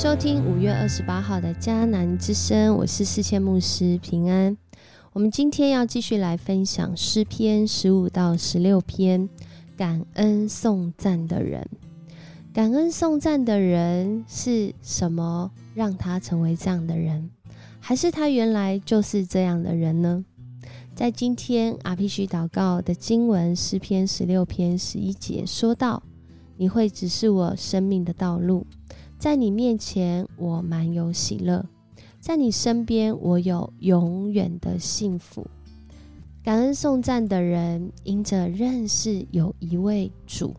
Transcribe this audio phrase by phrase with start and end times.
[0.00, 4.56] 收听五月二十八号的迦南之声，我是世谦牧师平安。
[5.12, 9.28] 我们今天要继续来分享诗篇十五到十六篇，
[9.76, 11.68] 感恩颂赞的人。
[12.54, 17.28] 感恩颂赞的人是什么让他成为这样的人？
[17.80, 20.24] 还是他原来就是这样的人呢？
[20.94, 26.00] 在今天阿皮须祷告的经文诗篇十六篇十一节说道
[26.56, 28.64] ：“你会指示我生命的道路。”
[29.18, 31.64] 在你面前，我满有喜乐；
[32.20, 35.44] 在你身边，我有永远的幸福。
[36.40, 40.54] 感恩颂赞的人，因着认识有一位主，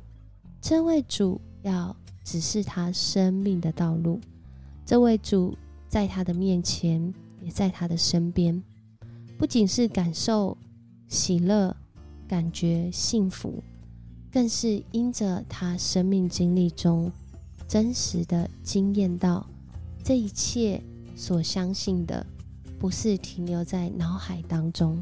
[0.60, 4.20] 这位主要指示他生命的道路。
[4.86, 8.62] 这位主在他的面前，也在他的身边，
[9.38, 10.58] 不仅是感受
[11.08, 11.74] 喜乐、
[12.28, 13.64] 感觉幸福，
[14.30, 17.10] 更是因着他生命经历中。
[17.70, 19.46] 真实的经验到，
[20.04, 20.82] 这一切
[21.16, 22.26] 所相信的，
[22.80, 25.00] 不是停留在脑海当中，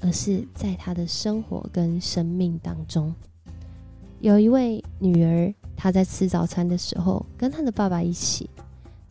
[0.00, 3.14] 而是在他的生活跟生命当中。
[4.18, 8.50] 有一位女儿，她在吃早餐的时候，跟她的爸爸一起，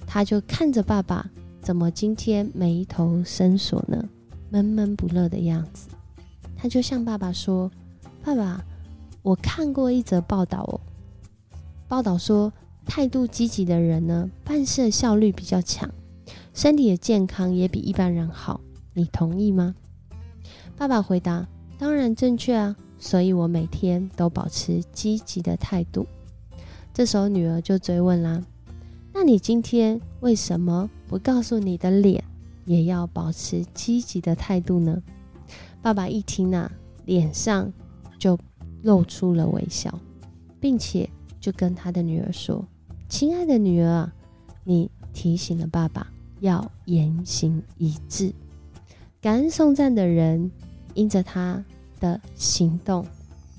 [0.06, 1.26] 她就看着爸爸
[1.62, 4.10] 怎么今天眉头深锁呢，
[4.50, 5.88] 闷闷不乐的样子。
[6.58, 7.72] 她就向爸爸说
[8.22, 8.62] ：“爸爸，
[9.22, 10.82] 我看过一则报道哦，
[11.88, 12.52] 报道说。”
[12.90, 15.88] 态度积极的人呢，办事效率比较强，
[16.56, 18.60] 身体的健康也比一般人好。
[18.96, 19.76] 你同意吗？
[20.76, 26.08] 爸爸回答：“当然正确啊，所以我每天都保持积极的态度。”
[26.92, 28.44] 这时候女儿就追问啦
[29.14, 32.24] ：“那你今天为什么不告诉你的脸
[32.66, 35.02] 也要保持积极的态度呢？”
[35.80, 36.70] 爸爸一听啊，
[37.06, 37.72] 脸上
[38.18, 38.38] 就
[38.82, 39.98] 露出了微笑，
[40.60, 41.08] 并且
[41.40, 42.66] 就跟他的女儿说。
[43.10, 44.14] 亲爱的女儿啊，
[44.64, 46.08] 你提醒了爸爸
[46.42, 48.32] 要言行一致。
[49.20, 50.50] 感恩颂赞的人，
[50.94, 51.66] 因着他
[52.00, 53.04] 的行动，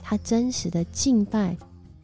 [0.00, 1.56] 他真实的敬拜，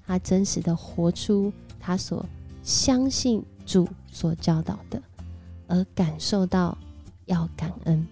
[0.05, 2.27] 他真实的活出他所
[2.65, 5.01] 相信主所教导的，
[5.69, 6.77] 而感受到
[7.27, 8.07] 要感恩、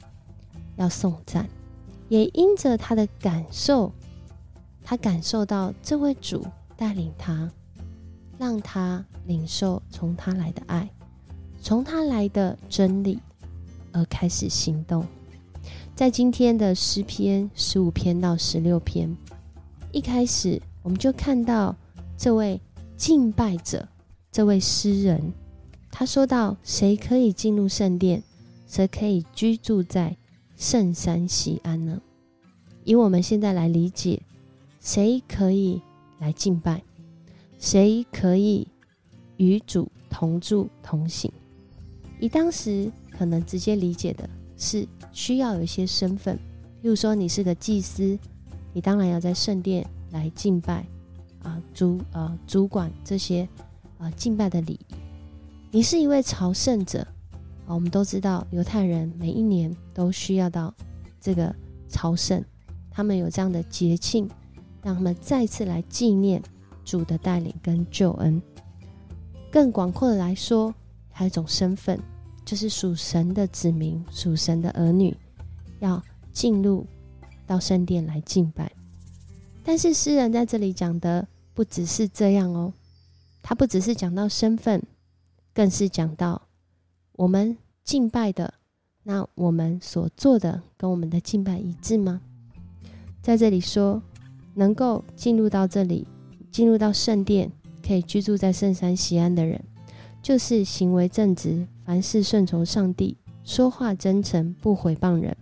[0.77, 1.47] 要颂赞，
[2.09, 3.93] 也因着他的感受，
[4.85, 6.47] 他感受到这位主
[6.77, 7.51] 带领他。
[8.39, 10.89] 让他领受从他来的爱，
[11.61, 13.19] 从他来的真理，
[13.93, 15.07] 而开始行动。
[15.95, 19.17] 在今天的诗篇十五篇到十六篇，
[19.93, 21.75] 一开始我们就看到
[22.17, 22.61] 这位
[22.97, 23.89] 敬拜者，
[24.33, 25.33] 这位诗人，
[25.91, 28.23] 他说到：“谁可以进入圣殿？
[28.67, 30.17] 谁可以居住在
[30.57, 32.01] 圣山西安呢？”
[32.85, 34.21] 以我们现在来理解，
[34.81, 35.81] 谁可以
[36.19, 36.83] 来敬拜？
[37.59, 38.67] 谁可以
[39.37, 41.33] 与主同住同行？
[42.21, 46.37] 以当时可能直接理解的是，需要有一些身份，
[46.83, 48.19] 例如说你是个祭司，
[48.73, 50.87] 你当然要在圣殿来敬拜
[51.43, 53.49] 啊，主啊主管这些
[53.99, 54.95] 啊敬拜的礼仪。
[55.71, 57.01] 你是一位朝圣者
[57.67, 60.73] 啊，我们都知道犹太人每一年都需要到
[61.21, 61.55] 这个
[61.89, 62.43] 朝圣，
[62.91, 64.31] 他们有这样的节庆，
[64.83, 66.41] 让他们再次来纪念。
[66.85, 68.41] 主的带领跟救恩，
[69.51, 70.75] 更广阔的来说，
[71.11, 71.99] 还有一种身份，
[72.45, 75.17] 就是属神的子民、属神的儿女，
[75.81, 76.03] 要
[76.33, 76.87] 进入
[77.47, 78.71] 到圣殿来敬拜。
[79.63, 82.73] 但是诗人在这里讲的不只是这样哦，
[83.43, 84.83] 他不只是讲到身份，
[85.55, 86.43] 更是讲到
[87.13, 88.55] 我们敬拜的，
[89.03, 92.21] 那我们所做的跟我们的敬拜一致吗？
[93.23, 94.03] 在这里说，
[94.55, 96.07] 能够进入到这里。
[96.55, 97.51] 进入到圣殿，
[97.85, 99.61] 可以居住在圣山西安的人，
[100.23, 105.37] 就是行为正直，凡事顺从上帝，说话真诚，不毁谤人，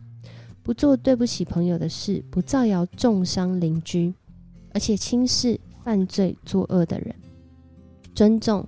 [0.62, 4.14] 不做对不起朋友的事，不造谣重伤邻居，
[4.73, 7.15] 而且轻视犯罪作恶的人，
[8.15, 8.67] 尊重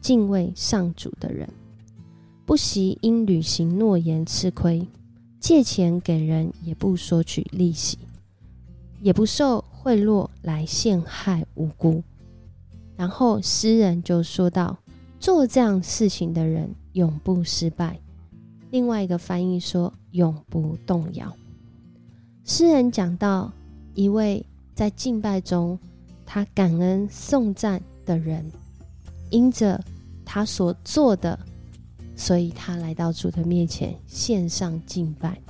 [0.00, 1.46] 敬畏上主的人，
[2.46, 4.88] 不惜因履行诺言吃亏，
[5.38, 7.98] 借钱给人也不索取利息，
[9.02, 9.62] 也不受。
[9.82, 12.02] 贿赂来陷害无辜，
[12.98, 14.76] 然后诗人就说到：
[15.18, 17.98] 做这样事情的人永不失败。
[18.70, 21.34] 另外一个翻译说：永不动摇。
[22.44, 23.50] 诗人讲到
[23.94, 24.44] 一位
[24.74, 25.78] 在敬拜中，
[26.26, 28.44] 他感恩颂赞的人，
[29.30, 29.82] 因着
[30.26, 31.38] 他所做的，
[32.14, 35.40] 所以他来到主的面前献上敬拜。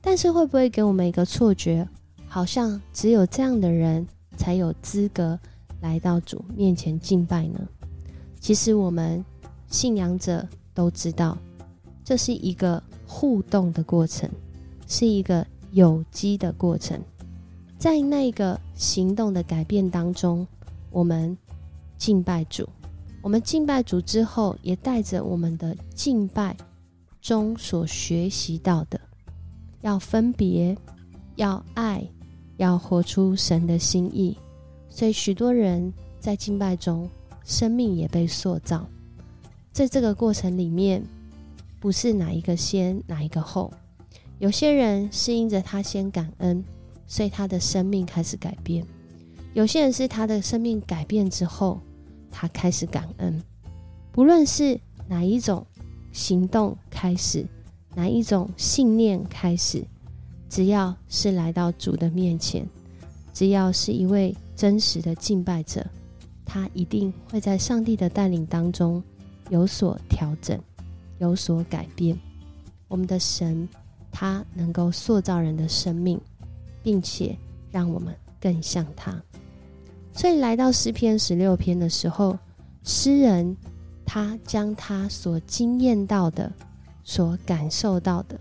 [0.00, 1.86] 但是会不会给我们一个错觉？
[2.32, 4.06] 好像只有这样的人
[4.36, 5.36] 才有资格
[5.80, 7.60] 来到主面前敬拜呢。
[8.38, 9.22] 其实我们
[9.66, 11.36] 信仰者都知道，
[12.04, 14.30] 这是一个互动的过程，
[14.86, 16.98] 是一个有机的过程。
[17.76, 20.46] 在那个行动的改变当中，
[20.90, 21.36] 我们
[21.98, 22.68] 敬拜主。
[23.22, 26.56] 我们敬拜主之后，也带着我们的敬拜
[27.20, 29.00] 中所学习到的，
[29.82, 30.76] 要分别，
[31.36, 32.06] 要爱，
[32.60, 34.36] 要活出神的心意。
[34.88, 37.08] 所以，许多人在敬拜中，
[37.44, 38.86] 生命也被塑造。
[39.72, 41.02] 在这个过程里面，
[41.80, 43.72] 不是哪一个先，哪一个后。
[44.38, 46.64] 有些人是因着他先感恩。
[47.12, 48.86] 所以他的生命开始改变。
[49.52, 51.80] 有些人是他的生命改变之后，
[52.30, 53.42] 他开始感恩。
[54.12, 55.66] 不论是哪一种
[56.12, 57.44] 行动开始，
[57.96, 59.84] 哪一种信念开始，
[60.50, 62.68] 只要是来到主的面前，
[63.32, 65.82] 只要是一位真实的敬拜者，
[66.44, 69.02] 他一定会在上帝的带领当中
[69.48, 70.60] 有所调整，
[71.20, 72.14] 有所改变。
[72.88, 73.66] 我们的神，
[74.12, 76.20] 他能够塑造人的生命。
[76.82, 77.36] 并且
[77.70, 79.14] 让我们更像他，
[80.14, 82.38] 所以来到诗篇十六篇的时候，
[82.84, 83.54] 诗人
[84.06, 86.50] 他将他所经验到的、
[87.04, 88.40] 所感受到的，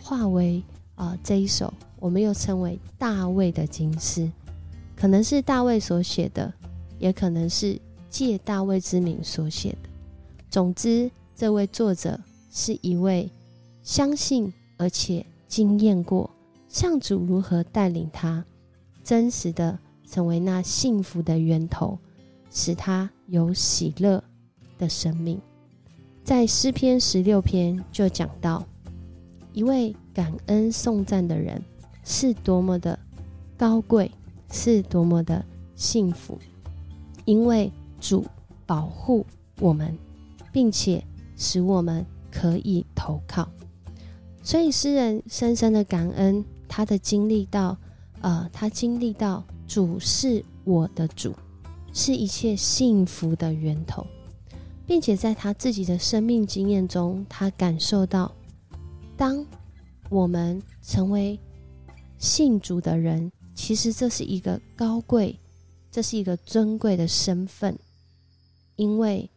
[0.00, 0.62] 化为
[0.94, 4.30] 啊这一首，我们又称为大卫的经诗，
[4.96, 6.52] 可能是大卫所写的，
[6.98, 9.88] 也可能是借大卫之名所写的。
[10.50, 12.18] 总之，这位作者
[12.52, 13.28] 是一位
[13.82, 16.30] 相信而且经验过。
[16.68, 18.44] 上主如何带领他，
[19.04, 19.78] 真实的
[20.10, 21.96] 成为那幸福的源头，
[22.50, 24.22] 使他有喜乐
[24.76, 25.40] 的生命。
[26.24, 28.66] 在诗篇十六篇就讲到，
[29.54, 31.62] 一位感恩颂赞的人
[32.04, 32.98] 是多么的
[33.56, 34.10] 高贵，
[34.52, 35.42] 是多么的
[35.74, 36.38] 幸福，
[37.24, 38.26] 因为主
[38.66, 39.24] 保护
[39.60, 39.96] 我们，
[40.52, 41.02] 并且
[41.38, 43.48] 使我们可以投靠。
[44.42, 46.44] 所以诗人深深的感恩。
[46.66, 47.76] 他的经历到，
[48.20, 51.32] 呃，他经历到主是我的主，
[51.92, 54.04] 是一切幸福的源头，
[54.84, 58.32] 并且在他自己的生命经验中，他感受到，
[59.16, 59.44] 当
[60.10, 61.38] 我们成为
[62.18, 65.38] 信主的人，其实这是一个高贵，
[65.90, 67.78] 这是一个尊贵的身份，
[68.76, 69.30] 因为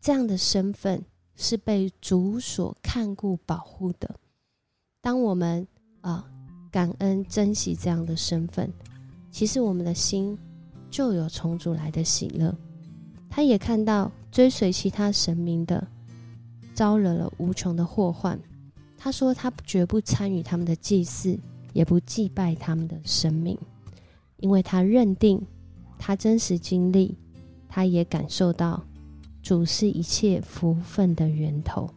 [0.00, 1.04] 这样的身份
[1.36, 4.14] 是被主所看顾保护的。
[5.00, 5.66] 当我们
[6.00, 6.24] 啊。
[6.70, 8.70] 感恩、珍惜这样的身份，
[9.30, 10.38] 其实我们的心
[10.90, 12.54] 就有从主来的喜乐。
[13.30, 15.88] 他也看到追随其他神明的，
[16.74, 18.38] 招惹了无穷的祸患。
[18.98, 21.38] 他说他绝不参与他们的祭祀，
[21.72, 23.56] 也不祭拜他们的神明，
[24.38, 25.40] 因为他认定
[25.96, 27.16] 他真实经历，
[27.68, 28.84] 他也感受到
[29.42, 31.88] 主是一切福分的源头。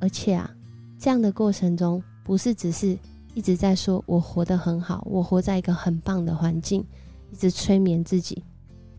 [0.00, 0.50] 而且啊，
[0.98, 2.98] 这样的过程中，不是只是。
[3.36, 6.84] 一直在说，我活得很好，我活在一个很棒的环境，
[7.32, 8.40] 一直催眠自己，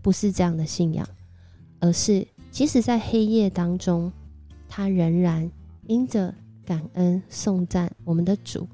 [0.02, 1.08] 不是这样的信仰，
[1.80, 4.12] 而是即使在黑夜当中，
[4.68, 5.50] 他仍然
[5.88, 6.36] 因着
[6.66, 8.68] 感恩颂赞我们的主，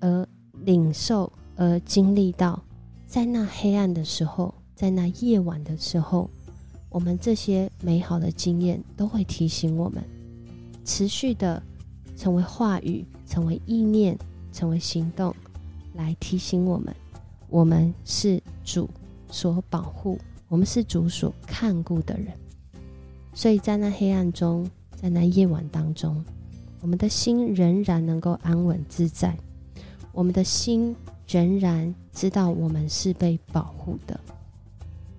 [0.00, 0.28] 而
[0.64, 2.62] 领受，而经历到，
[3.06, 6.30] 在那黑暗的时候，在那夜晚的时候，
[6.88, 10.04] 我们这些美好的经验都会提醒我们，
[10.84, 11.62] 持续的
[12.16, 14.16] 成为话语，成为意念。
[14.50, 15.32] 成为行动，
[15.94, 16.92] 来提醒我们，
[17.48, 18.88] 我们是主
[19.30, 22.32] 所保护，我们是主所看顾的人。
[23.34, 26.24] 所以在那黑暗中，在那夜晚当中，
[26.80, 29.36] 我们的心仍然能够安稳自在，
[30.12, 30.94] 我们的心
[31.26, 34.18] 仍然知道我们是被保护的。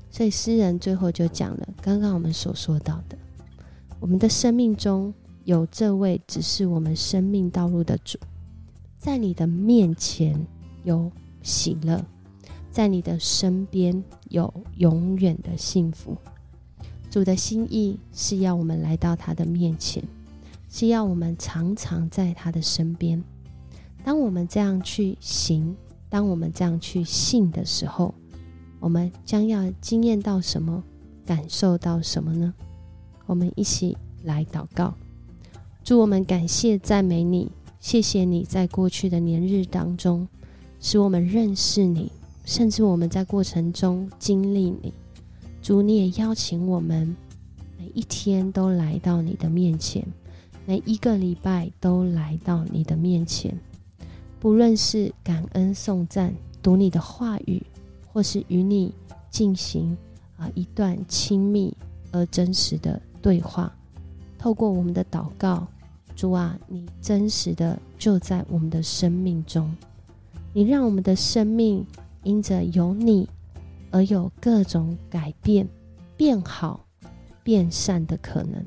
[0.10, 3.18] 所以诗人最后就讲了刚刚我们所说到的，
[4.00, 5.14] 我们的生命中
[5.44, 8.18] 有这位只是我们生命道路的主。
[8.98, 10.46] 在你的面前
[10.84, 11.12] 有
[11.42, 12.04] 喜乐，
[12.72, 16.18] 在你的身边有永远的幸福。
[17.10, 20.04] 主的心意是要我们来到他的面前，
[20.70, 23.22] 是要我们常常在他的身边。
[24.04, 25.76] 当我们这样去行，
[26.08, 28.14] 当我们这样去信的时候，
[28.80, 30.82] 我们将要经验到什么，
[31.26, 32.54] 感受到什么呢？
[33.26, 34.94] 我们一起来祷告，
[35.84, 37.52] 祝我们感谢赞美你。
[37.80, 40.28] 谢谢你在过去的年日当中，
[40.82, 42.12] 使我们认识你，
[42.44, 44.94] 甚至我们在过程中经历你。
[45.62, 47.16] 主，你也邀请我们
[47.78, 50.06] 每一天都来到你的面前，
[50.70, 53.60] 每一个礼拜都来到你的面前。
[54.40, 57.66] 不论是感恩颂赞、读你的话语，
[58.14, 58.94] 或是与你
[59.32, 59.98] 进行
[60.38, 61.76] 啊一段亲密
[62.12, 63.76] 而真实的对话，
[64.38, 65.66] 透过我们的祷告，
[66.16, 69.76] 主啊，你真实的就在我们的生命中，
[70.54, 71.84] 你让我们的生命
[72.22, 73.28] 因着有你
[73.90, 75.68] 而有各种改变、
[76.16, 76.86] 变好、
[77.42, 78.64] 变善的可能。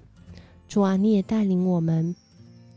[0.72, 2.16] 主啊，你也带领我们，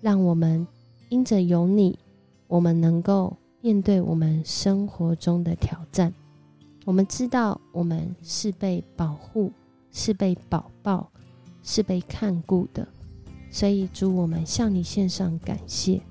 [0.01, 0.67] 让我们
[1.07, 1.97] 因着有你，
[2.45, 6.13] 我们能够面对我们生活中的挑战。
[6.83, 9.49] 我们知道我们是被保护，
[9.93, 11.09] 是被保抱，
[11.63, 12.85] 是被看顾的。
[13.49, 16.01] 所以主，我们向你献上感谢。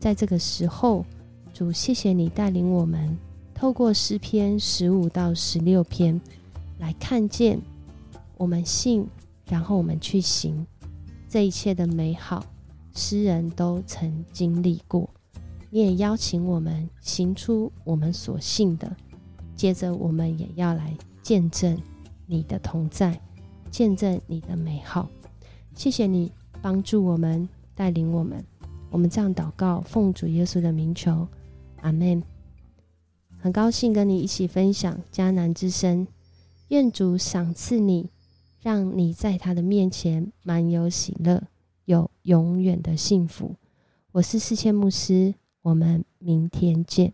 [0.00, 1.04] 在这个时候，
[1.52, 3.14] 主，谢谢你带领我们，
[3.54, 6.18] 透过诗篇十五到十六篇
[6.78, 7.60] 来看见
[8.38, 9.06] 我们信，
[9.44, 10.66] 然后我们去行。
[11.28, 12.42] 这一切的美好，
[12.94, 15.08] 诗人都曾经历过。
[15.70, 18.96] 你也邀请我们行出我们所信的，
[19.54, 21.78] 接着我们也要来见证
[22.24, 23.20] 你的同在，
[23.70, 25.10] 见证你的美好。
[25.74, 26.32] 谢谢你
[26.62, 28.42] 帮助我们，带领我们。
[28.90, 31.28] 我们这样祷告，奉主耶稣的名求，
[31.82, 32.22] 阿门。
[33.36, 36.08] 很高兴跟你一起分享迦南之声，
[36.68, 38.08] 愿主赏赐你。
[38.60, 41.44] 让你在他的面前满有喜乐，
[41.84, 43.54] 有永远的幸福。
[44.12, 47.12] 我是世谦牧师，我们明天见。